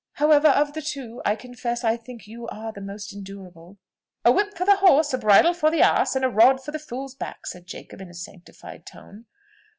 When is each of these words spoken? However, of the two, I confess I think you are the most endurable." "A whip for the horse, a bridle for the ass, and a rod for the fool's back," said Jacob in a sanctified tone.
However, 0.13 0.47
of 0.47 0.73
the 0.73 0.81
two, 0.81 1.21
I 1.25 1.35
confess 1.35 1.83
I 1.83 1.95
think 1.95 2.25
you 2.25 2.47
are 2.47 2.71
the 2.71 2.81
most 2.81 3.13
endurable." 3.13 3.77
"A 4.25 4.31
whip 4.31 4.57
for 4.57 4.65
the 4.65 4.77
horse, 4.77 5.13
a 5.13 5.17
bridle 5.19 5.53
for 5.53 5.69
the 5.69 5.81
ass, 5.83 6.15
and 6.15 6.25
a 6.25 6.27
rod 6.27 6.59
for 6.59 6.71
the 6.71 6.79
fool's 6.79 7.13
back," 7.13 7.45
said 7.45 7.67
Jacob 7.67 8.01
in 8.01 8.09
a 8.09 8.15
sanctified 8.15 8.87
tone. 8.87 9.25